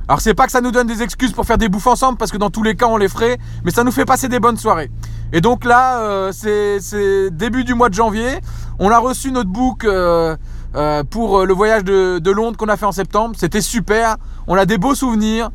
alors 0.07 0.21
c'est 0.21 0.33
pas 0.33 0.47
que 0.47 0.51
ça 0.51 0.59
nous 0.59 0.71
donne 0.71 0.87
des 0.87 1.03
excuses 1.03 1.33
pour 1.33 1.45
faire 1.45 1.59
des 1.59 1.69
bouffes 1.69 1.85
ensemble, 1.85 2.17
parce 2.17 2.31
que 2.31 2.37
dans 2.37 2.49
tous 2.49 2.63
les 2.63 2.75
cas, 2.75 2.87
on 2.87 2.97
les 2.97 3.07
ferait. 3.07 3.37
Mais 3.63 3.71
ça 3.71 3.83
nous 3.83 3.91
fait 3.91 4.05
passer 4.05 4.27
des 4.27 4.39
bonnes 4.39 4.57
soirées. 4.57 4.89
Et 5.31 5.39
donc 5.39 5.63
là, 5.65 5.99
euh, 5.99 6.31
c'est 6.31 7.29
début 7.31 7.63
du 7.63 7.75
mois 7.75 7.89
de 7.89 7.93
janvier. 7.93 8.39
On 8.79 8.89
a 8.89 8.97
reçu 8.97 9.31
notre 9.31 9.49
book 9.49 9.83
euh, 9.83 10.37
euh, 10.75 11.03
pour 11.03 11.45
le 11.45 11.53
voyage 11.53 11.83
de, 11.83 12.19
de 12.19 12.31
Londres 12.31 12.57
qu'on 12.57 12.69
a 12.69 12.77
fait 12.77 12.85
en 12.85 12.91
septembre. 12.91 13.35
C'était 13.37 13.61
super. 13.61 14.15
On 14.47 14.55
a 14.55 14.65
des 14.65 14.77
beaux 14.77 14.95
souvenirs. 14.95 15.49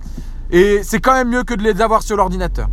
Et 0.50 0.82
c'est 0.82 1.00
quand 1.00 1.14
même 1.14 1.30
mieux 1.30 1.42
que 1.42 1.54
de 1.54 1.62
les 1.62 1.80
avoir 1.80 2.02
sur 2.02 2.16
l'ordinateur. 2.16 2.68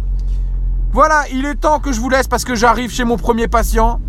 Voilà, 0.92 1.24
il 1.32 1.46
est 1.46 1.56
temps 1.56 1.80
que 1.80 1.94
je 1.94 2.02
vous 2.02 2.10
laisse 2.10 2.28
parce 2.28 2.44
que 2.44 2.54
j'arrive 2.54 2.92
chez 2.92 3.06
mon 3.06 3.18
premier 3.18 3.48
patient. 3.48 4.02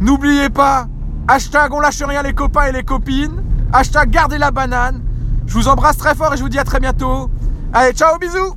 N'oubliez 0.00 0.48
pas, 0.48 0.86
hashtag 1.26 1.74
on 1.74 1.80
lâche 1.80 2.00
rien 2.02 2.22
les 2.22 2.34
copains 2.34 2.66
et 2.66 2.72
les 2.72 2.84
copines. 2.84 3.42
Hashtag 3.72 4.10
gardez 4.10 4.38
la 4.38 4.52
banane. 4.52 5.02
Je 5.46 5.54
vous 5.54 5.66
embrasse 5.66 5.96
très 5.96 6.14
fort 6.14 6.32
et 6.32 6.36
je 6.36 6.42
vous 6.42 6.48
dis 6.48 6.58
à 6.58 6.64
très 6.64 6.78
bientôt. 6.78 7.28
Allez, 7.72 7.92
ciao, 7.92 8.16
bisous 8.18 8.54